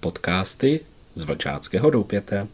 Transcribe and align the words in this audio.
Podcasty 0.00 0.80
z 1.14 1.22
Vlčáckého 1.22 1.90
doupěte. 1.90 2.48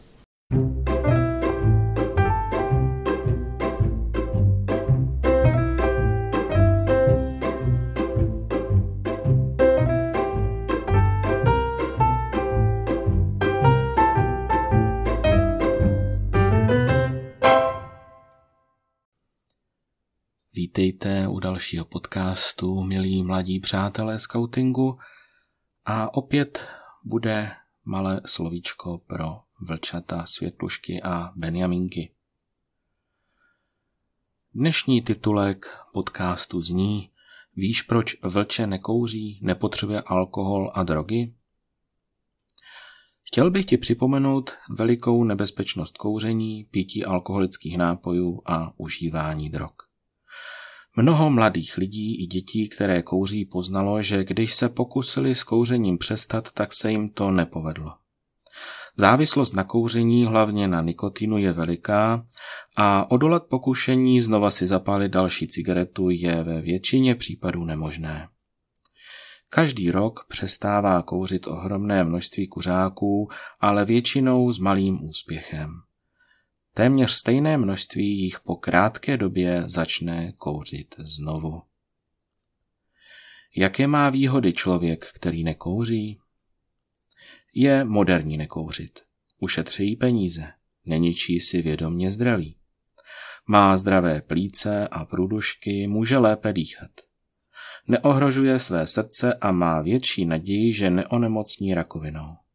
Vítejte 20.53 21.27
u 21.27 21.39
dalšího 21.39 21.85
podcastu, 21.85 22.83
milí 22.83 23.23
mladí 23.23 23.59
přátelé 23.59 24.19
skautingu. 24.19 24.97
A 25.85 26.13
opět 26.13 26.59
bude 27.07 27.51
malé 27.85 28.21
slovíčko 28.25 28.97
pro 28.97 29.39
vlčata, 29.59 30.25
světlušky 30.25 31.01
a 31.03 31.31
benjaminky. 31.35 32.11
Dnešní 34.53 35.01
titulek 35.01 35.65
podcastu 35.93 36.61
zní 36.61 37.09
Víš, 37.55 37.81
proč 37.81 38.15
vlče 38.21 38.67
nekouří, 38.67 39.39
nepotřebuje 39.41 40.01
alkohol 40.01 40.71
a 40.73 40.83
drogy? 40.83 41.33
Chtěl 43.23 43.51
bych 43.51 43.65
ti 43.65 43.77
připomenout 43.77 44.51
velikou 44.69 45.23
nebezpečnost 45.23 45.97
kouření, 45.97 46.63
pití 46.71 47.05
alkoholických 47.05 47.77
nápojů 47.77 48.41
a 48.45 48.73
užívání 48.77 49.49
drog. 49.49 49.86
Mnoho 50.99 51.29
mladých 51.29 51.77
lidí 51.77 52.23
i 52.23 52.25
dětí, 52.25 52.69
které 52.69 53.01
kouří, 53.01 53.45
poznalo, 53.45 54.01
že 54.01 54.23
když 54.23 54.53
se 54.53 54.69
pokusili 54.69 55.35
s 55.35 55.43
kouřením 55.43 55.97
přestat, 55.97 56.51
tak 56.51 56.73
se 56.73 56.91
jim 56.91 57.09
to 57.09 57.31
nepovedlo. 57.31 57.93
Závislost 58.95 59.53
na 59.53 59.63
kouření, 59.63 60.25
hlavně 60.25 60.67
na 60.67 60.81
nikotinu, 60.81 61.37
je 61.37 61.53
veliká 61.53 62.25
a 62.75 63.11
odolat 63.11 63.43
pokušení 63.49 64.21
znova 64.21 64.51
si 64.51 64.67
zapálit 64.67 65.11
další 65.11 65.47
cigaretu 65.47 66.09
je 66.09 66.43
ve 66.43 66.61
většině 66.61 67.15
případů 67.15 67.65
nemožné. 67.65 68.27
Každý 69.49 69.91
rok 69.91 70.25
přestává 70.29 71.01
kouřit 71.01 71.47
ohromné 71.47 72.03
množství 72.03 72.47
kuřáků, 72.47 73.29
ale 73.59 73.85
většinou 73.85 74.51
s 74.51 74.59
malým 74.59 75.03
úspěchem. 75.09 75.86
Téměř 76.77 77.11
stejné 77.11 77.57
množství 77.57 78.19
jich 78.19 78.39
po 78.39 78.55
krátké 78.55 79.17
době 79.17 79.63
začne 79.65 80.33
kouřit 80.37 80.95
znovu. 80.99 81.61
Jaké 83.55 83.87
má 83.87 84.09
výhody 84.09 84.53
člověk, 84.53 85.05
který 85.15 85.43
nekouří? 85.43 86.19
Je 87.53 87.83
moderní 87.83 88.37
nekouřit. 88.37 88.99
Ušetří 89.39 89.95
peníze. 89.95 90.47
Neničí 90.85 91.39
si 91.39 91.61
vědomně 91.61 92.11
zdraví. 92.11 92.55
Má 93.47 93.77
zdravé 93.77 94.21
plíce 94.21 94.87
a 94.87 95.05
průdušky, 95.05 95.87
může 95.87 96.17
lépe 96.17 96.53
dýchat. 96.53 96.91
Neohrožuje 97.87 98.59
své 98.59 98.87
srdce 98.87 99.33
a 99.33 99.51
má 99.51 99.81
větší 99.81 100.25
naději, 100.25 100.73
že 100.73 100.89
neonemocní 100.89 101.73
rakovinou. 101.73 102.46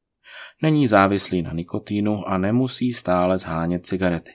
Není 0.63 0.87
závislý 0.87 1.43
na 1.43 1.53
nikotínu 1.53 2.29
a 2.29 2.39
nemusí 2.39 2.93
stále 2.93 3.39
zhánět 3.39 3.87
cigarety. 3.87 4.33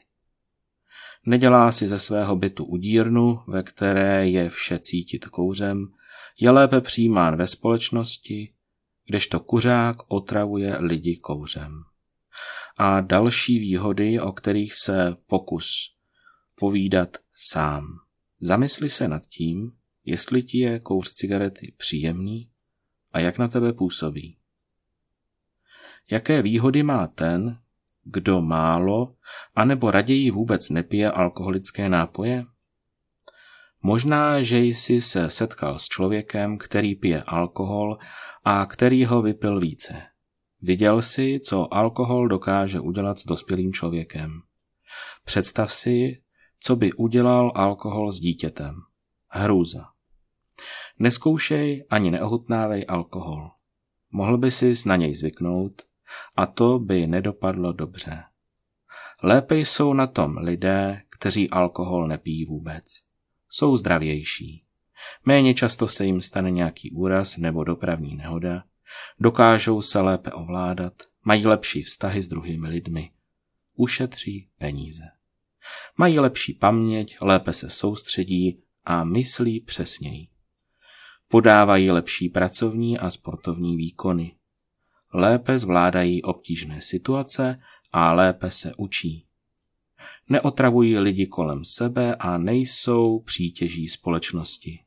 Nedělá 1.26 1.72
si 1.72 1.88
ze 1.88 2.00
svého 2.00 2.36
bytu 2.36 2.66
udírnu, 2.66 3.40
ve 3.48 3.64
které 3.64 4.30
je 4.30 4.50
vše 4.50 4.80
cítit 4.80 5.26
kouřem, 5.26 5.88
je 6.40 6.52
lépe 6.52 6.82
přijímán 6.82 7.38
ve 7.38 7.48
společnosti, 7.48 8.54
kdežto 9.06 9.40
kuřák 9.40 9.98
otravuje 10.08 10.78
lidi 10.80 11.18
kouřem. 11.18 11.84
A 12.78 13.02
další 13.02 13.60
výhody, 13.60 14.20
o 14.20 14.32
kterých 14.32 14.76
se 14.76 15.16
pokus 15.28 15.96
povídat 16.56 17.18
sám. 17.34 17.84
Zamysli 18.40 18.90
se 18.90 19.08
nad 19.08 19.22
tím, 19.26 19.72
jestli 20.06 20.44
ti 20.44 20.58
je 20.58 20.80
kouř 20.80 21.12
cigarety 21.12 21.74
příjemný 21.78 22.50
a 23.14 23.20
jak 23.20 23.38
na 23.38 23.48
tebe 23.48 23.74
působí. 23.74 24.37
Jaké 26.12 26.42
výhody 26.42 26.84
má 26.84 27.08
ten, 27.08 27.60
kdo 28.04 28.42
málo, 28.42 29.16
anebo 29.56 29.92
raději 29.92 30.32
vůbec 30.32 30.70
nepije 30.70 31.12
alkoholické 31.12 31.90
nápoje? 31.90 32.46
Možná, 33.82 34.42
že 34.42 34.60
jsi 34.60 35.02
se 35.02 35.30
setkal 35.30 35.80
s 35.80 35.86
člověkem, 35.86 36.58
který 36.58 36.96
pije 36.96 37.24
alkohol 37.24 37.98
a 38.44 38.66
který 38.66 39.06
ho 39.06 39.22
vypil 39.22 39.60
více. 39.60 40.02
Viděl 40.62 41.02
si, 41.02 41.40
co 41.44 41.74
alkohol 41.74 42.28
dokáže 42.28 42.80
udělat 42.80 43.20
s 43.20 43.26
dospělým 43.26 43.74
člověkem. 43.74 44.42
Představ 45.24 45.74
si, 45.74 46.22
co 46.60 46.76
by 46.76 46.94
udělal 46.94 47.52
alkohol 47.56 48.12
s 48.12 48.20
dítětem. 48.20 48.76
Hrůza. 49.28 49.86
Neskoušej 51.00 51.86
ani 51.90 52.12
neohutnávej 52.12 52.86
alkohol. 52.88 53.52
Mohl 54.12 54.38
by 54.38 54.52
si 54.52 54.74
na 54.86 54.96
něj 54.96 55.16
zvyknout, 55.16 55.82
a 56.38 56.46
to 56.46 56.80
by 56.80 57.08
nedopadlo 57.08 57.74
dobře. 57.74 58.24
Lépe 59.24 59.56
jsou 59.56 59.94
na 59.94 60.08
tom 60.08 60.38
lidé, 60.38 61.02
kteří 61.10 61.50
alkohol 61.50 62.08
nepijí 62.08 62.46
vůbec. 62.46 62.84
Jsou 63.50 63.78
zdravější. 63.78 64.64
Méně 65.26 65.54
často 65.54 65.88
se 65.88 66.06
jim 66.06 66.22
stane 66.22 66.52
nějaký 66.52 66.92
úraz 66.92 67.38
nebo 67.38 67.64
dopravní 67.64 68.16
nehoda, 68.16 68.64
dokážou 69.20 69.82
se 69.82 70.02
lépe 70.02 70.32
ovládat, 70.32 70.94
mají 71.24 71.46
lepší 71.46 71.84
vztahy 71.84 72.24
s 72.24 72.28
druhými 72.28 72.68
lidmi, 72.68 73.12
ušetří 73.76 74.50
peníze. 74.58 75.04
Mají 75.98 76.20
lepší 76.20 76.54
paměť, 76.54 77.18
lépe 77.22 77.54
se 77.54 77.70
soustředí 77.70 78.64
a 78.86 79.04
myslí 79.04 79.60
přesněji. 79.60 80.28
Podávají 81.28 81.92
lepší 81.92 82.30
pracovní 82.30 82.98
a 82.98 83.12
sportovní 83.12 83.78
výkony, 83.78 84.36
lépe 85.14 85.60
zvládají 85.60 86.24
obtížné 86.24 86.82
situace 86.82 87.60
a 87.92 88.14
lépe 88.14 88.52
se 88.52 88.72
učí. 88.78 89.26
Neotravují 90.30 91.00
lidi 91.00 91.28
kolem 91.28 91.66
sebe 91.66 92.16
a 92.16 92.38
nejsou 92.38 93.20
přítěží 93.20 93.88
společnosti. 93.88 94.80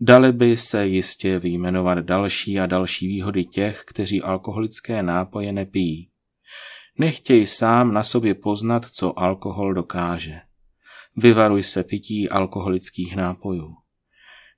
Dali 0.00 0.32
by 0.32 0.56
se 0.56 0.86
jistě 0.86 1.38
vyjmenovat 1.38 1.98
další 1.98 2.60
a 2.60 2.66
další 2.66 3.06
výhody 3.06 3.44
těch, 3.44 3.84
kteří 3.86 4.22
alkoholické 4.22 5.02
nápoje 5.02 5.52
nepijí. 5.52 6.10
Nechtěj 6.98 7.46
sám 7.46 7.92
na 7.92 8.04
sobě 8.04 8.34
poznat, 8.34 8.86
co 8.86 9.18
alkohol 9.18 9.74
dokáže. 9.74 10.40
Vyvaruj 11.16 11.62
se 11.62 11.84
pití 11.84 12.28
alkoholických 12.28 13.16
nápojů. 13.16 13.76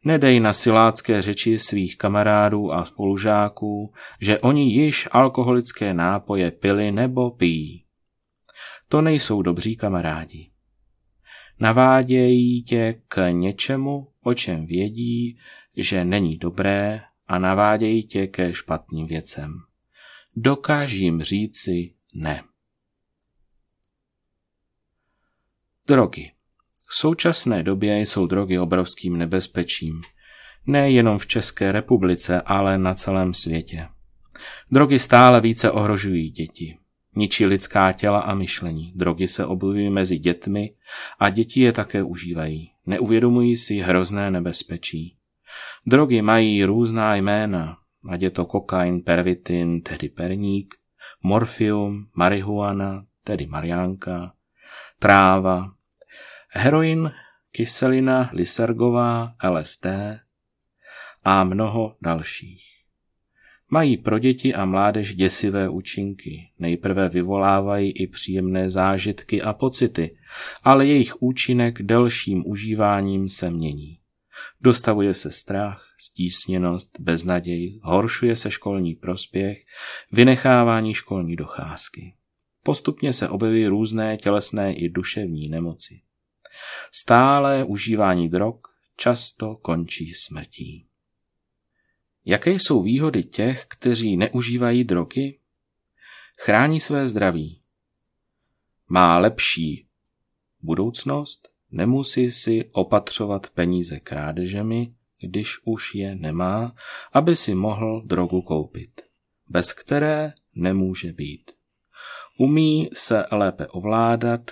Nedej 0.05 0.41
na 0.41 0.53
silácké 0.53 1.23
řeči 1.23 1.59
svých 1.59 1.99
kamarádů 1.99 2.73
a 2.73 2.85
spolužáků, 2.85 3.95
že 4.21 4.41
oni 4.41 4.75
již 4.75 5.09
alkoholické 5.13 5.95
nápoje 5.95 6.51
pili 6.51 6.93
nebo 6.93 7.31
pijí. 7.31 7.85
To 8.89 9.01
nejsou 9.01 9.43
dobří 9.43 9.77
kamarádi. 9.77 10.51
Navádějí 11.61 12.63
tě 12.63 13.03
k 13.09 13.31
něčemu, 13.31 14.13
o 14.23 14.35
čem 14.35 14.67
vědí, 14.67 15.39
že 15.77 16.05
není 16.05 16.37
dobré 16.37 17.03
a 17.27 17.39
navádějí 17.39 18.07
tě 18.07 18.27
ke 18.27 18.55
špatným 18.55 19.07
věcem. 19.07 19.53
Dokážím 20.37 21.23
říci 21.23 21.95
ne. 22.15 22.45
Drogy. 25.87 26.42
V 26.93 26.97
současné 26.97 27.63
době 27.63 28.01
jsou 28.01 28.27
drogy 28.27 28.59
obrovským 28.59 29.19
nebezpečím. 29.19 30.03
Nejenom 30.67 31.19
v 31.19 31.27
České 31.27 31.73
republice, 31.73 32.41
ale 32.41 32.79
na 32.79 32.95
celém 32.95 33.35
světě. 33.35 33.89
Drogy 34.71 34.99
stále 34.99 35.41
více 35.41 35.71
ohrožují 35.71 36.31
děti. 36.31 36.79
Ničí 37.17 37.47
lidská 37.47 37.93
těla 37.93 38.21
a 38.21 38.35
myšlení. 38.35 38.89
Drogy 38.95 39.29
se 39.29 39.47
objevují 39.47 39.91
mezi 39.91 40.19
dětmi 40.19 40.75
a 41.19 41.31
děti 41.31 41.61
je 41.61 41.73
také 41.73 42.03
užívají. 42.03 42.71
Neuvědomují 42.87 43.57
si 43.57 43.75
hrozné 43.79 44.31
nebezpečí. 44.31 45.17
Drogy 45.87 46.23
mají 46.23 46.65
různá 46.65 47.15
jména, 47.15 47.77
ať 48.09 48.23
je 48.23 48.31
to 48.31 48.45
kokain, 48.45 49.01
pervitin, 49.01 49.81
tedy 49.81 50.09
perník, 50.09 50.75
morfium, 51.23 52.07
marihuana, 52.15 53.05
tedy 53.25 53.47
mariánka, 53.47 54.33
tráva, 54.99 55.71
heroin, 56.55 57.13
kyselina 57.51 58.31
lysergová, 58.33 59.35
LSD 59.51 59.87
a 61.25 61.45
mnoho 61.45 61.97
dalších. 62.03 62.65
Mají 63.71 63.97
pro 63.97 64.19
děti 64.19 64.55
a 64.55 64.65
mládež 64.65 65.15
děsivé 65.15 65.69
účinky. 65.69 66.51
Nejprve 66.59 67.09
vyvolávají 67.09 67.91
i 67.91 68.07
příjemné 68.07 68.71
zážitky 68.71 69.43
a 69.43 69.53
pocity, 69.53 70.17
ale 70.63 70.87
jejich 70.87 71.23
účinek 71.23 71.83
delším 71.83 72.43
užíváním 72.47 73.29
se 73.29 73.51
mění. 73.51 73.99
Dostavuje 74.61 75.15
se 75.15 75.33
strach, 75.33 75.95
stísněnost, 75.99 77.01
beznaděj, 77.01 77.81
horšuje 77.83 78.37
se 78.37 78.51
školní 78.51 78.95
prospěch, 78.95 79.59
vynechávání 80.13 80.95
školní 80.95 81.37
docházky. 81.37 82.15
Postupně 82.63 83.13
se 83.13 83.29
objeví 83.29 83.67
různé 83.67 84.17
tělesné 84.17 84.75
i 84.75 84.89
duševní 84.89 85.49
nemoci. 85.49 86.01
Stále 86.93 87.65
užívání 87.65 88.29
drog 88.29 88.57
často 88.97 89.57
končí 89.57 90.13
smrtí. 90.15 90.87
Jaké 92.25 92.51
jsou 92.51 92.83
výhody 92.83 93.25
těch, 93.25 93.67
kteří 93.69 94.17
neužívají 94.17 94.85
drogy? 94.85 95.39
Chrání 96.39 96.81
své 96.81 97.09
zdraví. 97.09 97.61
Má 98.89 99.19
lepší 99.19 99.87
budoucnost, 100.61 101.49
nemusí 101.71 102.31
si 102.31 102.71
opatřovat 102.73 103.51
peníze 103.51 104.01
krádežemi, 104.01 104.95
když 105.23 105.57
už 105.65 105.95
je 105.95 106.15
nemá, 106.15 106.75
aby 107.13 107.37
si 107.37 107.55
mohl 107.55 108.03
drogu 108.07 108.43
koupit, 108.43 109.01
bez 109.49 109.73
které 109.73 110.33
nemůže 110.55 111.13
být. 111.13 111.51
Umí 112.39 112.91
se 112.95 113.25
lépe 113.31 113.67
ovládat 113.67 114.51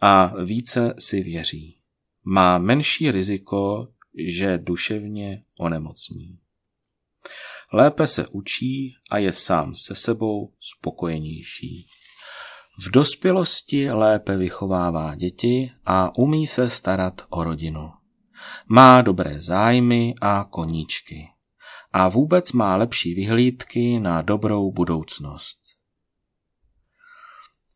a 0.00 0.32
více 0.44 0.94
si 0.98 1.22
věří. 1.22 1.76
Má 2.24 2.58
menší 2.58 3.10
riziko, 3.10 3.88
že 4.18 4.58
duševně 4.58 5.42
onemocní. 5.58 6.38
Lépe 7.72 8.06
se 8.06 8.26
učí 8.26 8.94
a 9.10 9.18
je 9.18 9.32
sám 9.32 9.74
se 9.74 9.94
sebou 9.94 10.52
spokojenější. 10.60 11.86
V 12.78 12.90
dospělosti 12.90 13.90
lépe 13.90 14.36
vychovává 14.36 15.14
děti 15.14 15.72
a 15.86 16.18
umí 16.18 16.46
se 16.46 16.70
starat 16.70 17.22
o 17.28 17.44
rodinu. 17.44 17.92
Má 18.66 19.02
dobré 19.02 19.42
zájmy 19.42 20.14
a 20.20 20.44
koníčky. 20.50 21.28
A 21.92 22.08
vůbec 22.08 22.52
má 22.52 22.76
lepší 22.76 23.14
vyhlídky 23.14 23.98
na 23.98 24.22
dobrou 24.22 24.72
budoucnost. 24.72 25.58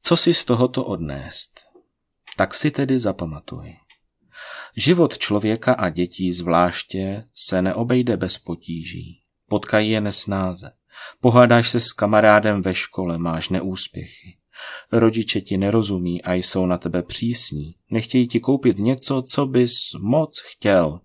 Co 0.03 0.17
si 0.17 0.35
z 0.35 0.45
tohoto 0.45 0.85
odnést? 0.85 1.61
Tak 2.37 2.55
si 2.55 2.71
tedy 2.71 2.99
zapamatuj. 2.99 3.77
Život 4.77 5.19
člověka 5.19 5.73
a 5.73 5.89
dětí 5.89 6.33
zvláště 6.33 7.25
se 7.35 7.63
neobejde 7.63 8.17
bez 8.17 8.39
potíží. 8.39 9.21
Potkají 9.49 9.91
je 9.91 10.01
nesnáze. 10.01 10.71
Pohádáš 11.21 11.71
se 11.71 11.81
s 11.81 11.93
kamarádem 11.93 12.63
ve 12.63 12.75
škole, 12.75 13.19
máš 13.19 13.49
neúspěchy. 13.49 14.39
Rodiče 14.93 15.41
ti 15.41 15.57
nerozumí 15.57 16.23
a 16.23 16.33
jsou 16.33 16.67
na 16.67 16.79
tebe 16.79 17.03
přísní. 17.03 17.75
Nechtějí 17.91 18.29
ti 18.29 18.41
koupit 18.41 18.79
něco, 18.79 19.23
co 19.23 19.47
bys 19.47 19.73
moc 20.01 20.41
chtěl. 20.41 21.01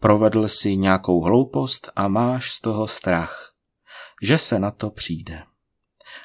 Provedl 0.00 0.48
si 0.48 0.76
nějakou 0.76 1.20
hloupost 1.20 1.92
a 1.96 2.08
máš 2.08 2.52
z 2.52 2.60
toho 2.60 2.88
strach, 2.88 3.52
že 4.22 4.38
se 4.38 4.58
na 4.58 4.70
to 4.70 4.90
přijde. 4.90 5.42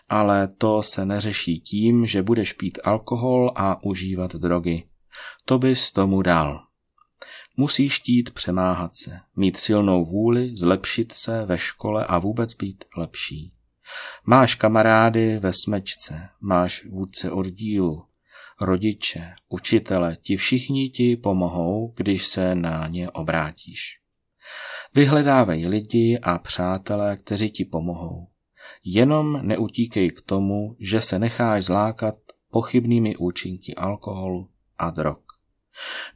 Ale 0.09 0.47
to 0.47 0.83
se 0.83 1.05
neřeší 1.05 1.59
tím, 1.59 2.05
že 2.05 2.23
budeš 2.23 2.53
pít 2.53 2.79
alkohol 2.83 3.51
a 3.55 3.83
užívat 3.83 4.35
drogy. 4.35 4.83
To 5.45 5.59
bys 5.59 5.91
tomu 5.91 6.21
dal. 6.21 6.63
Musíš 7.57 7.99
chtít 7.99 8.33
přemáhat 8.33 8.95
se, 8.95 9.19
mít 9.35 9.57
silnou 9.57 10.05
vůli, 10.05 10.55
zlepšit 10.55 11.11
se 11.11 11.45
ve 11.45 11.57
škole 11.57 12.05
a 12.05 12.19
vůbec 12.19 12.53
být 12.53 12.85
lepší. 12.97 13.51
Máš 14.25 14.55
kamarády 14.55 15.39
ve 15.39 15.53
smečce, 15.53 16.29
máš 16.41 16.85
vůdce 16.85 17.31
oddílu, 17.31 18.05
rodiče, 18.61 19.33
učitele, 19.49 20.17
ti 20.21 20.37
všichni 20.37 20.89
ti 20.89 21.17
pomohou, 21.17 21.93
když 21.97 22.27
se 22.27 22.55
na 22.55 22.87
ně 22.87 23.09
obrátíš. 23.09 23.99
Vyhledávej 24.93 25.67
lidi 25.67 26.19
a 26.21 26.37
přátelé, 26.37 27.17
kteří 27.17 27.49
ti 27.49 27.65
pomohou. 27.65 28.27
Jenom 28.83 29.39
neutíkej 29.41 30.11
k 30.11 30.21
tomu, 30.21 30.75
že 30.79 31.01
se 31.01 31.19
necháš 31.19 31.65
zlákat 31.65 32.15
pochybnými 32.51 33.15
účinky 33.15 33.75
alkoholu 33.75 34.49
a 34.77 34.89
drog. 34.89 35.17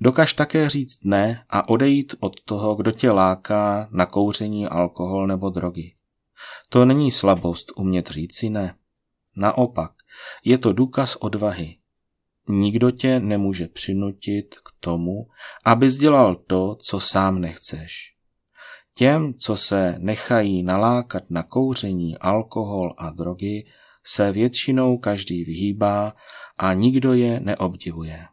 Dokaž 0.01 0.33
také 0.33 0.69
říct 0.69 1.03
ne 1.03 1.45
a 1.50 1.69
odejít 1.69 2.15
od 2.19 2.41
toho, 2.45 2.75
kdo 2.75 2.91
tě 2.91 3.11
láká 3.11 3.88
na 3.91 4.05
kouření, 4.05 4.67
alkohol 4.67 5.27
nebo 5.27 5.50
drogy. 5.50 5.95
To 6.69 6.85
není 6.85 7.11
slabost 7.11 7.71
umět 7.75 8.09
říci 8.09 8.50
ne. 8.50 8.75
Naopak, 9.35 9.91
je 10.44 10.57
to 10.57 10.73
důkaz 10.73 11.15
odvahy. 11.15 11.77
Nikdo 12.47 12.91
tě 12.91 13.19
nemůže 13.19 13.67
přinutit 13.67 14.56
k 14.56 14.69
tomu, 14.79 15.27
abys 15.65 15.97
dělal 15.97 16.35
to, 16.35 16.75
co 16.75 16.99
sám 16.99 17.41
nechceš. 17.41 18.12
Těm, 18.95 19.34
co 19.34 19.57
se 19.57 19.95
nechají 20.00 20.63
nalákat 20.63 21.24
na 21.30 21.44
kouření, 21.44 22.18
alkohol 22.18 22.94
a 22.98 23.10
drogy, 23.10 23.66
se 24.06 24.31
většinou 24.31 24.98
každý 24.98 25.44
vyhýbá 25.44 26.13
a 26.57 26.74
nikdo 26.74 27.13
je 27.13 27.40
neobdivuje. 27.40 28.25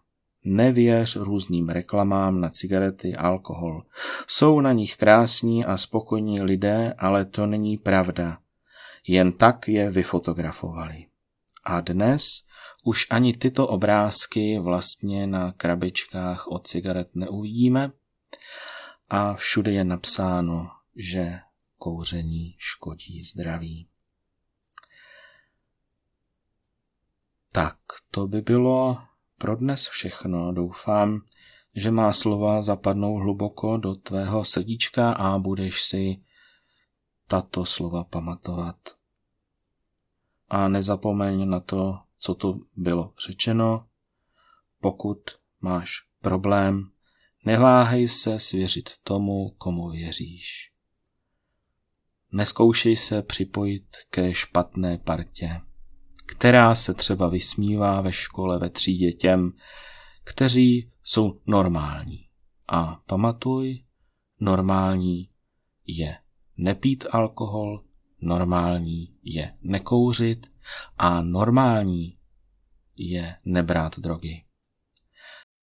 Nevěř 0.45 1.17
různým 1.17 1.69
reklamám 1.69 2.41
na 2.41 2.51
cigarety, 2.51 3.17
alkohol. 3.17 3.83
Jsou 4.27 4.61
na 4.61 4.73
nich 4.73 4.97
krásní 4.97 5.65
a 5.65 5.77
spokojní 5.77 6.43
lidé, 6.43 6.95
ale 6.99 7.25
to 7.25 7.47
není 7.47 7.79
pravda. 7.79 8.39
Jen 9.09 9.33
tak 9.33 9.69
je 9.69 9.91
vyfotografovali. 9.91 11.07
A 11.65 11.81
dnes 11.81 12.23
už 12.85 13.07
ani 13.11 13.37
tyto 13.37 13.67
obrázky 13.67 14.59
vlastně 14.59 15.27
na 15.27 15.53
krabičkách 15.53 16.49
od 16.49 16.67
cigaret 16.67 17.09
neuvidíme 17.15 17.91
a 19.11 19.35
všude 19.35 19.73
je 19.73 19.85
napsáno, 19.85 20.71
že 20.97 21.41
kouření 21.79 22.55
škodí 22.59 23.23
zdraví. 23.23 23.89
Tak, 27.53 27.77
to 28.11 28.27
by 28.27 28.41
bylo 28.41 28.99
pro 29.39 29.57
dnes 29.57 29.89
všechno. 29.89 30.53
Doufám, 30.53 31.21
že 31.75 31.91
má 31.91 32.13
slova 32.13 32.63
zapadnou 32.63 33.17
hluboko 33.17 33.77
do 33.77 33.95
tvého 33.95 34.45
srdíčka 34.45 35.13
a 35.13 35.39
budeš 35.39 35.83
si 35.83 36.23
tato 37.27 37.65
slova 37.65 38.05
pamatovat. 38.05 38.77
A 40.49 40.69
nezapomeň 40.69 41.49
na 41.49 41.61
to, 41.61 41.99
co 42.19 42.35
tu 42.35 42.67
bylo 42.77 43.13
řečeno. 43.27 43.87
Pokud 44.81 45.21
máš 45.61 46.07
problém, 46.21 46.91
neváhej 47.45 48.09
se 48.09 48.41
svěřit 48.41 48.91
tomu, 49.05 49.51
komu 49.59 49.91
věříš. 49.91 50.71
Neskoušej 52.33 52.97
se 52.97 53.23
připojit 53.23 53.87
ke 54.11 54.35
špatné 54.35 54.99
partě 54.99 55.61
která 56.31 56.75
se 56.75 56.95
třeba 56.95 57.29
vysmívá 57.29 58.01
ve 58.01 58.13
škole, 58.13 58.59
ve 58.59 58.71
třídě 58.71 59.13
těm, 59.13 59.53
kteří 60.25 60.91
jsou 61.03 61.41
normální. 61.47 62.29
A 62.69 63.01
pamatuj, 63.07 63.85
normální 64.41 65.31
je 65.87 66.17
nepít 66.57 67.07
alkohol, 67.11 67.85
normální 68.21 69.15
je 69.23 69.55
nekouřit 69.63 70.53
a 70.99 71.21
normální 71.21 72.19
je 72.97 73.37
nebrát 73.45 73.99
drogy. 73.99 74.45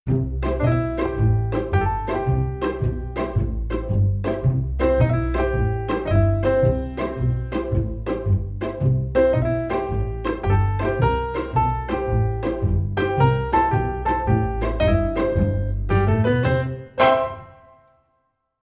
thank 0.09 0.45
you 0.45 0.46